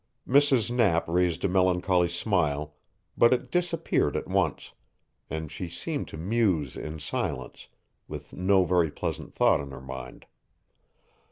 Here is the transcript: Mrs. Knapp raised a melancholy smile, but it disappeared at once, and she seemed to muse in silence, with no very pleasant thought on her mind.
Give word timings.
Mrs. 0.27 0.71
Knapp 0.71 1.07
raised 1.07 1.45
a 1.45 1.47
melancholy 1.47 2.09
smile, 2.09 2.73
but 3.15 3.31
it 3.35 3.51
disappeared 3.51 4.17
at 4.17 4.27
once, 4.27 4.73
and 5.29 5.51
she 5.51 5.67
seemed 5.69 6.07
to 6.07 6.17
muse 6.17 6.75
in 6.75 6.97
silence, 6.97 7.67
with 8.07 8.33
no 8.33 8.65
very 8.65 8.89
pleasant 8.89 9.31
thought 9.35 9.61
on 9.61 9.69
her 9.69 9.79
mind. 9.79 10.25